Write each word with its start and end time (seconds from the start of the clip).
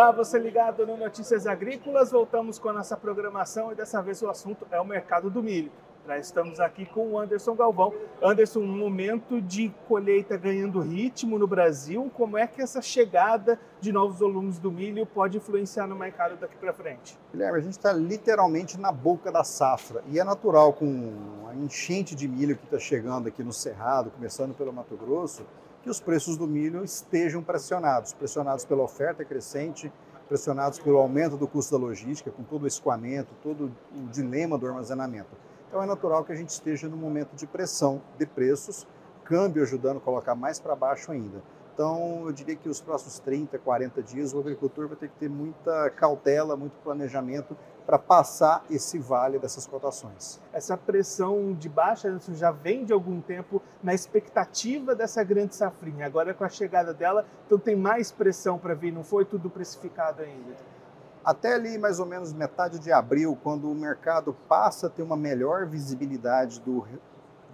Olá, 0.00 0.12
você 0.12 0.38
ligado 0.38 0.86
no 0.86 0.96
Notícias 0.96 1.46
Agrícolas. 1.46 2.10
Voltamos 2.10 2.58
com 2.58 2.70
a 2.70 2.72
nossa 2.72 2.96
programação 2.96 3.70
e 3.70 3.74
dessa 3.74 4.00
vez 4.00 4.22
o 4.22 4.30
assunto 4.30 4.66
é 4.70 4.80
o 4.80 4.84
mercado 4.84 5.28
do 5.28 5.42
milho. 5.42 5.70
Nós 6.06 6.26
estamos 6.26 6.58
aqui 6.58 6.86
com 6.86 7.12
o 7.12 7.18
Anderson 7.18 7.54
Galvão. 7.54 7.92
Anderson, 8.22 8.60
um 8.60 8.76
momento 8.76 9.40
de 9.40 9.72
colheita 9.86 10.36
ganhando 10.36 10.80
ritmo 10.80 11.38
no 11.38 11.46
Brasil. 11.46 12.10
Como 12.14 12.38
é 12.38 12.46
que 12.46 12.60
essa 12.62 12.80
chegada 12.80 13.60
de 13.80 13.92
novos 13.92 14.18
volumes 14.18 14.58
do 14.58 14.72
milho 14.72 15.04
pode 15.06 15.36
influenciar 15.36 15.86
no 15.86 15.94
mercado 15.94 16.36
daqui 16.36 16.56
para 16.56 16.72
frente? 16.72 17.18
Guilherme, 17.32 17.58
a 17.58 17.60
gente 17.60 17.72
está 17.72 17.92
literalmente 17.92 18.80
na 18.80 18.90
boca 18.90 19.30
da 19.30 19.44
safra 19.44 20.02
e 20.08 20.18
é 20.18 20.24
natural 20.24 20.72
com 20.72 21.12
a 21.48 21.54
enchente 21.54 22.14
de 22.14 22.26
milho 22.26 22.56
que 22.56 22.64
está 22.64 22.78
chegando 22.78 23.28
aqui 23.28 23.44
no 23.44 23.52
Cerrado, 23.52 24.10
começando 24.10 24.54
pelo 24.54 24.72
Mato 24.72 24.96
Grosso, 24.96 25.46
que 25.82 25.90
os 25.90 26.00
preços 26.00 26.36
do 26.36 26.46
milho 26.46 26.82
estejam 26.82 27.42
pressionados, 27.42 28.14
pressionados 28.14 28.64
pela 28.64 28.82
oferta 28.82 29.24
crescente, 29.24 29.92
pressionados 30.28 30.78
pelo 30.78 30.98
aumento 30.98 31.36
do 31.36 31.46
custo 31.46 31.78
da 31.78 31.84
logística, 31.84 32.30
com 32.30 32.42
todo 32.42 32.62
o 32.62 32.66
escoamento, 32.66 33.34
todo 33.42 33.70
o 33.94 34.08
dilema 34.08 34.56
do 34.56 34.66
armazenamento. 34.66 35.49
Então 35.70 35.80
é 35.80 35.86
natural 35.86 36.24
que 36.24 36.32
a 36.32 36.34
gente 36.34 36.48
esteja 36.48 36.88
num 36.88 36.96
momento 36.96 37.36
de 37.36 37.46
pressão 37.46 38.02
de 38.18 38.26
preços, 38.26 38.84
câmbio 39.24 39.62
ajudando 39.62 39.98
a 39.98 40.00
colocar 40.00 40.34
mais 40.34 40.58
para 40.58 40.74
baixo 40.74 41.12
ainda. 41.12 41.40
Então, 41.72 42.24
eu 42.26 42.32
diria 42.32 42.56
que 42.56 42.68
os 42.68 42.80
próximos 42.80 43.20
30, 43.20 43.56
40 43.56 44.02
dias, 44.02 44.34
o 44.34 44.40
agricultor 44.40 44.88
vai 44.88 44.96
ter 44.96 45.08
que 45.08 45.14
ter 45.14 45.30
muita 45.30 45.88
cautela, 45.90 46.56
muito 46.56 46.72
planejamento 46.82 47.56
para 47.86 47.98
passar 47.98 48.64
esse 48.68 48.98
vale 48.98 49.38
dessas 49.38 49.64
cotações. 49.66 50.40
Essa 50.52 50.76
pressão 50.76 51.54
de 51.54 51.68
baixa 51.68 52.18
já 52.34 52.50
vem 52.50 52.84
de 52.84 52.92
algum 52.92 53.20
tempo 53.20 53.62
na 53.80 53.94
expectativa 53.94 54.94
dessa 54.96 55.22
grande 55.22 55.54
safrinha. 55.54 56.04
Agora, 56.04 56.34
com 56.34 56.42
a 56.42 56.48
chegada 56.48 56.92
dela, 56.92 57.24
então 57.46 57.58
tem 57.58 57.76
mais 57.76 58.10
pressão 58.10 58.58
para 58.58 58.74
vir, 58.74 58.92
não 58.92 59.04
foi 59.04 59.24
tudo 59.24 59.48
precificado 59.48 60.20
ainda? 60.20 60.56
Até 61.24 61.54
ali, 61.54 61.76
mais 61.76 62.00
ou 62.00 62.06
menos 62.06 62.32
metade 62.32 62.78
de 62.78 62.90
abril, 62.90 63.38
quando 63.42 63.70
o 63.70 63.74
mercado 63.74 64.34
passa 64.48 64.86
a 64.86 64.90
ter 64.90 65.02
uma 65.02 65.16
melhor 65.16 65.66
visibilidade 65.66 66.60
do 66.60 66.86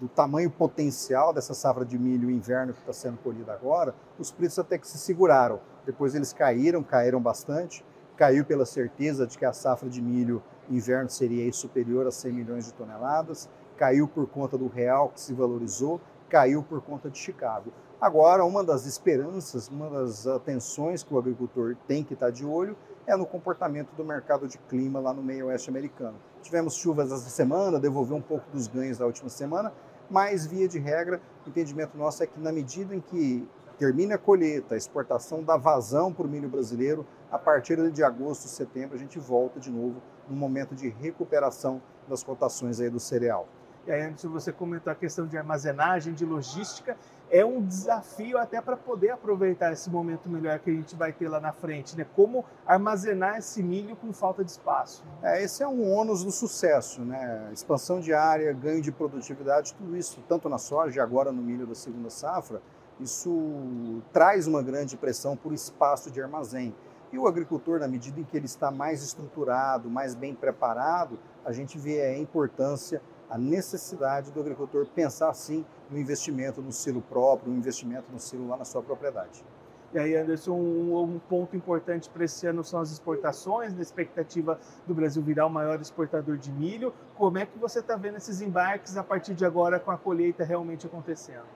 do 0.00 0.08
tamanho 0.08 0.50
potencial 0.50 1.30
dessa 1.30 1.52
safra 1.52 1.84
de 1.84 1.98
milho 1.98 2.30
inverno 2.30 2.72
que 2.72 2.80
está 2.80 2.92
sendo 2.92 3.18
colhida 3.18 3.52
agora, 3.52 3.94
os 4.18 4.32
preços 4.32 4.58
até 4.58 4.78
que 4.78 4.88
se 4.88 4.96
seguraram. 4.96 5.60
Depois 5.84 6.14
eles 6.14 6.32
caíram, 6.32 6.82
caíram 6.82 7.20
bastante. 7.20 7.84
Caiu 8.16 8.44
pela 8.44 8.64
certeza 8.64 9.26
de 9.26 9.36
que 9.36 9.44
a 9.44 9.52
safra 9.52 9.90
de 9.90 10.00
milho 10.00 10.42
inverno 10.70 11.10
seria 11.10 11.52
superior 11.52 12.06
a 12.06 12.10
100 12.10 12.32
milhões 12.32 12.64
de 12.64 12.72
toneladas. 12.72 13.48
Caiu 13.76 14.08
por 14.08 14.26
conta 14.26 14.56
do 14.56 14.68
real 14.68 15.10
que 15.10 15.20
se 15.20 15.34
valorizou. 15.34 16.00
Caiu 16.30 16.62
por 16.62 16.80
conta 16.80 17.10
de 17.10 17.18
Chicago. 17.18 17.70
Agora, 18.00 18.44
uma 18.44 18.64
das 18.64 18.86
esperanças, 18.86 19.68
uma 19.68 19.90
das 19.90 20.26
atenções 20.26 21.02
que 21.02 21.12
o 21.12 21.18
agricultor 21.18 21.76
tem 21.86 22.02
que 22.02 22.14
estar 22.14 22.30
de 22.30 22.46
olho 22.46 22.74
é 23.06 23.16
no 23.16 23.26
comportamento 23.26 23.94
do 23.94 24.04
mercado 24.04 24.46
de 24.46 24.58
clima 24.58 25.00
lá 25.00 25.12
no 25.12 25.22
meio 25.22 25.46
oeste 25.46 25.70
americano. 25.70 26.16
Tivemos 26.42 26.74
chuvas 26.74 27.10
essa 27.12 27.28
semana, 27.28 27.78
devolveu 27.78 28.16
um 28.16 28.22
pouco 28.22 28.44
dos 28.52 28.66
ganhos 28.66 28.98
da 28.98 29.06
última 29.06 29.28
semana, 29.28 29.72
mas, 30.10 30.44
via 30.44 30.66
de 30.66 30.78
regra, 30.78 31.20
o 31.46 31.48
entendimento 31.48 31.96
nosso 31.96 32.22
é 32.22 32.26
que, 32.26 32.38
na 32.40 32.50
medida 32.50 32.94
em 32.94 33.00
que 33.00 33.48
termina 33.78 34.16
a 34.16 34.18
colheita, 34.18 34.74
a 34.74 34.76
exportação 34.76 35.42
dá 35.42 35.56
vazão 35.56 36.12
para 36.12 36.26
o 36.26 36.28
milho 36.28 36.48
brasileiro, 36.48 37.06
a 37.30 37.38
partir 37.38 37.90
de 37.90 38.02
agosto, 38.02 38.48
setembro, 38.48 38.96
a 38.96 38.98
gente 38.98 39.18
volta 39.18 39.60
de 39.60 39.70
novo 39.70 40.02
num 40.28 40.36
momento 40.36 40.74
de 40.74 40.88
recuperação 40.88 41.80
das 42.08 42.22
cotações 42.22 42.80
aí 42.80 42.90
do 42.90 43.00
cereal. 43.00 43.48
E 43.86 43.92
aí, 43.92 44.02
antes 44.02 44.24
você 44.24 44.52
comentou 44.52 44.92
a 44.92 44.96
questão 44.96 45.26
de 45.26 45.36
armazenagem, 45.38 46.12
de 46.12 46.24
logística, 46.24 46.96
é 47.30 47.44
um 47.44 47.64
desafio 47.64 48.36
até 48.36 48.60
para 48.60 48.76
poder 48.76 49.10
aproveitar 49.10 49.72
esse 49.72 49.88
momento 49.88 50.28
melhor 50.28 50.58
que 50.58 50.70
a 50.70 50.74
gente 50.74 50.96
vai 50.96 51.12
ter 51.12 51.28
lá 51.28 51.40
na 51.40 51.52
frente, 51.52 51.96
né? 51.96 52.04
Como 52.14 52.44
armazenar 52.66 53.38
esse 53.38 53.62
milho 53.62 53.96
com 53.96 54.12
falta 54.12 54.44
de 54.44 54.50
espaço. 54.50 55.04
É, 55.22 55.42
esse 55.42 55.62
é 55.62 55.68
um 55.68 55.90
ônus 55.90 56.24
do 56.24 56.30
sucesso, 56.30 57.02
né? 57.02 57.48
Expansão 57.52 58.00
de 58.00 58.12
área, 58.12 58.52
ganho 58.52 58.82
de 58.82 58.92
produtividade, 58.92 59.74
tudo 59.74 59.96
isso, 59.96 60.22
tanto 60.28 60.48
na 60.48 60.58
soja 60.58 61.02
agora 61.02 61.32
no 61.32 61.40
milho 61.40 61.66
da 61.66 61.74
segunda 61.74 62.10
safra, 62.10 62.60
isso 62.98 64.02
traz 64.12 64.46
uma 64.46 64.62
grande 64.62 64.96
pressão 64.96 65.36
por 65.36 65.54
espaço 65.54 66.10
de 66.10 66.20
armazém. 66.20 66.74
E 67.12 67.18
o 67.18 67.26
agricultor, 67.26 67.80
na 67.80 67.88
medida 67.88 68.20
em 68.20 68.24
que 68.24 68.36
ele 68.36 68.46
está 68.46 68.70
mais 68.70 69.02
estruturado, 69.02 69.88
mais 69.88 70.14
bem 70.14 70.34
preparado, 70.34 71.18
a 71.44 71.52
gente 71.52 71.78
vê 71.78 72.02
a 72.02 72.18
importância 72.18 73.00
a 73.30 73.38
necessidade 73.38 74.32
do 74.32 74.40
agricultor 74.40 74.86
pensar 74.86 75.32
sim 75.34 75.64
no 75.88 75.96
investimento 75.96 76.60
no 76.60 76.72
silo 76.72 77.00
próprio, 77.00 77.52
no 77.52 77.56
investimento 77.56 78.10
no 78.12 78.18
silo 78.18 78.48
lá 78.48 78.56
na 78.56 78.64
sua 78.64 78.82
propriedade. 78.82 79.44
E 79.92 79.98
aí, 79.98 80.16
Anderson, 80.16 80.52
um, 80.52 81.02
um 81.02 81.18
ponto 81.18 81.56
importante 81.56 82.08
para 82.10 82.24
esse 82.24 82.46
ano 82.46 82.62
são 82.62 82.80
as 82.80 82.92
exportações, 82.92 83.74
na 83.74 83.82
expectativa 83.82 84.58
do 84.86 84.94
Brasil 84.94 85.20
virar 85.20 85.46
o 85.46 85.50
maior 85.50 85.80
exportador 85.80 86.36
de 86.36 86.50
milho. 86.52 86.92
Como 87.16 87.38
é 87.38 87.46
que 87.46 87.58
você 87.58 87.80
está 87.80 87.96
vendo 87.96 88.16
esses 88.16 88.40
embarques 88.40 88.96
a 88.96 89.02
partir 89.02 89.34
de 89.34 89.44
agora 89.44 89.80
com 89.80 89.90
a 89.90 89.98
colheita 89.98 90.44
realmente 90.44 90.86
acontecendo? 90.86 91.46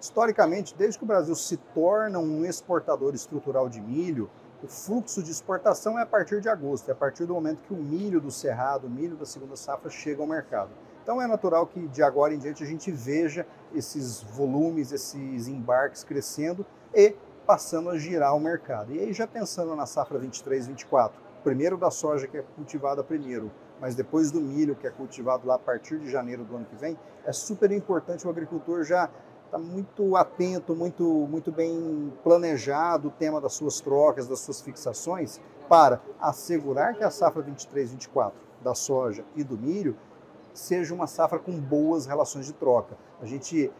Historicamente, 0.00 0.74
desde 0.74 0.98
que 0.98 1.04
o 1.04 1.06
Brasil 1.06 1.34
se 1.34 1.58
torna 1.58 2.18
um 2.18 2.46
exportador 2.46 3.14
estrutural 3.14 3.68
de 3.68 3.80
milho, 3.82 4.30
o 4.62 4.66
fluxo 4.66 5.22
de 5.22 5.30
exportação 5.30 5.98
é 5.98 6.02
a 6.02 6.06
partir 6.06 6.40
de 6.40 6.48
agosto, 6.48 6.88
é 6.88 6.92
a 6.92 6.96
partir 6.96 7.26
do 7.26 7.34
momento 7.34 7.62
que 7.62 7.74
o 7.74 7.76
milho 7.76 8.20
do 8.20 8.30
cerrado, 8.30 8.86
o 8.86 8.90
milho 8.90 9.16
da 9.16 9.26
segunda 9.26 9.56
safra 9.56 9.90
chega 9.90 10.22
ao 10.22 10.26
mercado. 10.26 10.70
Então 11.02 11.20
é 11.20 11.26
natural 11.26 11.66
que 11.66 11.88
de 11.88 12.02
agora 12.02 12.34
em 12.34 12.38
diante 12.38 12.62
a 12.62 12.66
gente 12.66 12.90
veja 12.90 13.46
esses 13.74 14.22
volumes, 14.22 14.92
esses 14.92 15.48
embarques 15.48 16.04
crescendo 16.04 16.64
e 16.94 17.14
passando 17.46 17.90
a 17.90 17.98
girar 17.98 18.36
o 18.36 18.40
mercado. 18.40 18.92
E 18.92 19.00
aí 19.00 19.12
já 19.12 19.26
pensando 19.26 19.74
na 19.74 19.86
safra 19.86 20.18
23, 20.18 20.68
24, 20.68 21.20
primeiro 21.42 21.76
da 21.76 21.90
soja 21.90 22.26
que 22.26 22.36
é 22.36 22.42
cultivada 22.54 23.02
primeiro, 23.02 23.50
mas 23.80 23.94
depois 23.94 24.30
do 24.30 24.40
milho 24.40 24.76
que 24.76 24.86
é 24.86 24.90
cultivado 24.90 25.46
lá 25.46 25.54
a 25.54 25.58
partir 25.58 25.98
de 25.98 26.10
janeiro 26.10 26.44
do 26.44 26.56
ano 26.56 26.66
que 26.66 26.76
vem, 26.76 26.98
é 27.24 27.32
super 27.32 27.72
importante 27.72 28.26
o 28.26 28.30
agricultor 28.30 28.84
já 28.84 29.08
está 29.46 29.58
muito 29.58 30.16
atento, 30.16 30.76
muito, 30.76 31.02
muito 31.02 31.50
bem 31.50 32.12
planejado 32.22 33.08
o 33.08 33.10
tema 33.10 33.40
das 33.40 33.54
suas 33.54 33.80
trocas, 33.80 34.28
das 34.28 34.38
suas 34.40 34.60
fixações, 34.60 35.40
para 35.68 36.00
assegurar 36.20 36.94
que 36.94 37.02
a 37.02 37.10
safra 37.10 37.42
23, 37.42 37.90
24 37.90 38.38
da 38.62 38.74
soja 38.74 39.24
e 39.34 39.42
do 39.42 39.56
milho 39.56 39.96
seja 40.52 40.94
uma 40.94 41.06
safra 41.06 41.38
com 41.38 41.58
boas 41.58 42.06
relações 42.06 42.46
de 42.46 42.52
troca. 42.52 42.96
A 43.20 43.26
gente 43.26 43.70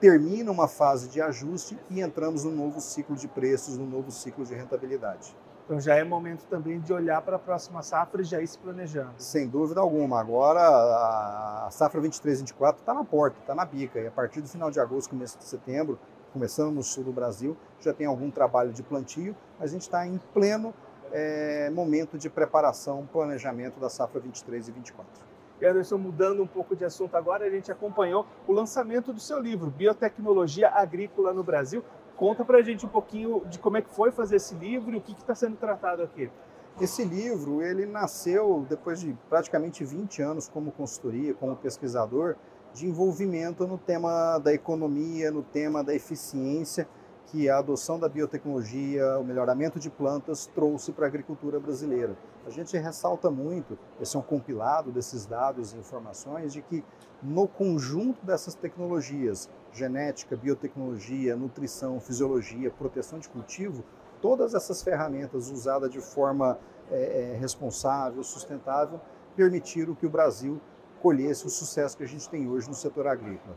termina 0.00 0.50
uma 0.50 0.66
fase 0.66 1.08
de 1.08 1.20
ajuste 1.20 1.78
e 1.90 2.00
entramos 2.00 2.44
num 2.44 2.52
novo 2.52 2.80
ciclo 2.80 3.14
de 3.14 3.28
preços, 3.28 3.76
num 3.76 3.86
novo 3.86 4.10
ciclo 4.10 4.44
de 4.44 4.54
rentabilidade. 4.54 5.36
Então 5.64 5.78
já 5.78 5.94
é 5.94 6.02
momento 6.02 6.46
também 6.46 6.80
de 6.80 6.92
olhar 6.92 7.22
para 7.22 7.36
a 7.36 7.38
próxima 7.38 7.80
safra 7.82 8.22
e 8.22 8.24
já 8.24 8.40
ir 8.40 8.46
se 8.46 8.58
planejando. 8.58 9.12
Sem 9.18 9.46
dúvida 9.46 9.80
alguma. 9.80 10.18
Agora 10.18 10.60
a 10.60 11.68
safra 11.70 12.00
23-24 12.00 12.78
está 12.78 12.92
na 12.92 13.04
porta, 13.04 13.38
está 13.38 13.54
na 13.54 13.64
bica. 13.64 14.00
E 14.00 14.06
a 14.08 14.10
partir 14.10 14.40
do 14.40 14.48
final 14.48 14.70
de 14.70 14.80
agosto, 14.80 15.10
começo 15.10 15.38
de 15.38 15.44
setembro, 15.44 15.96
começando 16.32 16.74
no 16.74 16.82
sul 16.82 17.04
do 17.04 17.12
Brasil, 17.12 17.56
já 17.80 17.92
tem 17.92 18.06
algum 18.06 18.30
trabalho 18.30 18.72
de 18.72 18.82
plantio, 18.82 19.36
mas 19.60 19.70
a 19.70 19.72
gente 19.72 19.82
está 19.82 20.04
em 20.04 20.18
pleno 20.34 20.74
é, 21.12 21.70
momento 21.70 22.18
de 22.18 22.28
preparação, 22.28 23.06
planejamento 23.06 23.78
da 23.78 23.88
safra 23.88 24.20
23 24.20 24.68
e 24.68 24.72
24. 24.72 25.29
Anderson, 25.62 25.98
mudando 25.98 26.42
um 26.42 26.46
pouco 26.46 26.74
de 26.74 26.84
assunto 26.84 27.14
agora, 27.16 27.44
a 27.44 27.50
gente 27.50 27.70
acompanhou 27.70 28.26
o 28.46 28.52
lançamento 28.52 29.12
do 29.12 29.20
seu 29.20 29.38
livro, 29.38 29.70
Biotecnologia 29.70 30.70
Agrícola 30.70 31.32
no 31.32 31.42
Brasil. 31.42 31.84
Conta 32.16 32.44
para 32.44 32.58
a 32.58 32.62
gente 32.62 32.84
um 32.84 32.88
pouquinho 32.88 33.42
de 33.46 33.58
como 33.58 33.76
é 33.76 33.82
que 33.82 33.90
foi 33.90 34.10
fazer 34.10 34.36
esse 34.36 34.54
livro 34.54 34.92
e 34.94 34.98
o 34.98 35.00
que 35.00 35.12
está 35.12 35.34
sendo 35.34 35.56
tratado 35.56 36.02
aqui. 36.02 36.30
Esse 36.80 37.04
livro, 37.04 37.62
ele 37.62 37.84
nasceu 37.84 38.64
depois 38.68 39.00
de 39.00 39.16
praticamente 39.28 39.84
20 39.84 40.22
anos 40.22 40.48
como 40.48 40.72
consultoria, 40.72 41.34
como 41.34 41.56
pesquisador, 41.56 42.36
de 42.72 42.86
envolvimento 42.86 43.66
no 43.66 43.76
tema 43.76 44.38
da 44.38 44.52
economia, 44.52 45.30
no 45.30 45.42
tema 45.42 45.82
da 45.82 45.94
eficiência 45.94 46.88
que 47.26 47.48
a 47.48 47.58
adoção 47.58 47.98
da 47.98 48.08
biotecnologia, 48.08 49.18
o 49.18 49.24
melhoramento 49.24 49.78
de 49.78 49.88
plantas 49.88 50.46
trouxe 50.46 50.92
para 50.92 51.06
a 51.06 51.08
agricultura 51.08 51.60
brasileira. 51.60 52.16
A 52.46 52.50
gente 52.50 52.76
ressalta 52.76 53.30
muito, 53.30 53.78
esse 54.00 54.16
é 54.16 54.18
um 54.18 54.22
compilado 54.22 54.90
desses 54.90 55.26
dados 55.26 55.72
e 55.72 55.76
informações, 55.76 56.52
de 56.52 56.62
que 56.62 56.84
no 57.22 57.46
conjunto 57.46 58.24
dessas 58.24 58.54
tecnologias, 58.54 59.48
genética, 59.72 60.36
biotecnologia, 60.36 61.36
nutrição, 61.36 62.00
fisiologia, 62.00 62.70
proteção 62.70 63.18
de 63.18 63.28
cultivo, 63.28 63.84
todas 64.20 64.54
essas 64.54 64.82
ferramentas 64.82 65.50
usadas 65.50 65.90
de 65.90 66.00
forma 66.00 66.58
é, 66.90 67.36
responsável, 67.38 68.22
sustentável, 68.24 69.00
permitiram 69.36 69.94
que 69.94 70.06
o 70.06 70.10
Brasil 70.10 70.60
colhesse 71.00 71.46
o 71.46 71.50
sucesso 71.50 71.96
que 71.96 72.02
a 72.02 72.08
gente 72.08 72.28
tem 72.28 72.48
hoje 72.48 72.68
no 72.68 72.74
setor 72.74 73.06
agrícola. 73.06 73.56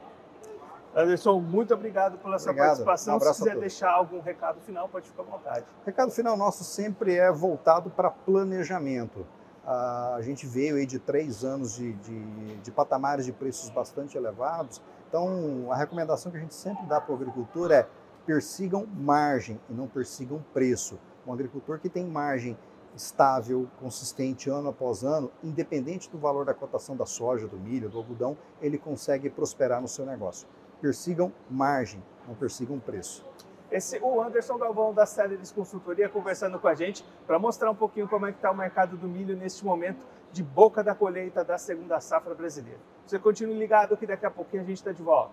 Anderson, 0.95 1.39
muito 1.39 1.73
obrigado 1.73 2.17
pela 2.19 2.37
sua 2.37 2.51
obrigado. 2.51 2.83
participação. 2.83 3.17
Um 3.17 3.19
Se 3.19 3.43
quiser 3.43 3.57
deixar 3.57 3.91
algum 3.91 4.19
recado 4.21 4.59
final, 4.61 4.87
pode 4.87 5.07
ficar 5.07 5.23
à 5.23 5.25
vontade. 5.25 5.65
O 5.81 5.85
recado 5.85 6.11
final 6.11 6.37
nosso 6.37 6.63
sempre 6.63 7.15
é 7.15 7.31
voltado 7.31 7.89
para 7.89 8.11
planejamento. 8.11 9.25
A 9.65 10.19
gente 10.21 10.45
veio 10.45 10.75
aí 10.75 10.85
de 10.85 10.99
três 10.99 11.43
anos 11.43 11.75
de, 11.75 11.93
de, 11.93 12.55
de 12.57 12.71
patamares 12.71 13.25
de 13.25 13.31
preços 13.31 13.69
bastante 13.69 14.17
elevados. 14.17 14.81
Então, 15.07 15.71
a 15.71 15.75
recomendação 15.75 16.31
que 16.31 16.37
a 16.37 16.41
gente 16.41 16.53
sempre 16.53 16.85
dá 16.85 16.99
para 16.99 17.11
o 17.11 17.15
agricultor 17.15 17.71
é 17.71 17.87
persigam 18.25 18.85
margem 18.85 19.59
e 19.69 19.73
não 19.73 19.87
persigam 19.87 20.43
preço. 20.53 20.99
Um 21.25 21.33
agricultor 21.33 21.79
que 21.79 21.89
tem 21.89 22.05
margem 22.05 22.57
estável, 22.95 23.67
consistente 23.79 24.49
ano 24.49 24.69
após 24.69 25.03
ano, 25.03 25.31
independente 25.43 26.09
do 26.09 26.17
valor 26.17 26.45
da 26.45 26.53
cotação 26.53 26.95
da 26.95 27.05
soja, 27.05 27.47
do 27.47 27.57
milho, 27.57 27.89
do 27.89 27.97
algodão, 27.97 28.37
ele 28.61 28.77
consegue 28.77 29.29
prosperar 29.29 29.81
no 29.81 29.87
seu 29.87 30.05
negócio. 30.05 30.47
Persigam 30.83 31.31
margem, 31.49 32.03
não 32.27 32.35
persigam 32.35 32.77
preço. 32.77 33.25
Esse, 33.71 33.99
o 34.01 34.21
Anderson 34.21 34.57
Galvão 34.57 34.93
da 34.93 35.05
Céleres 35.05 35.49
Consultoria 35.49 36.09
conversando 36.09 36.59
com 36.59 36.67
a 36.67 36.75
gente 36.75 37.05
para 37.25 37.39
mostrar 37.39 37.71
um 37.71 37.75
pouquinho 37.75 38.05
como 38.05 38.25
é 38.25 38.33
que 38.33 38.37
está 38.37 38.51
o 38.51 38.57
mercado 38.57 38.97
do 38.97 39.07
milho 39.07 39.33
neste 39.33 39.63
momento 39.63 39.99
de 40.33 40.43
boca 40.43 40.83
da 40.83 40.93
colheita 40.93 41.41
da 41.41 41.57
segunda 41.57 42.01
safra 42.01 42.35
brasileira. 42.35 42.81
Você 43.05 43.17
continue 43.17 43.57
ligado 43.57 43.95
que 43.95 44.05
daqui 44.05 44.25
a 44.25 44.29
pouquinho 44.29 44.61
a 44.61 44.65
gente 44.65 44.75
está 44.75 44.91
de 44.91 45.01
volta. 45.01 45.31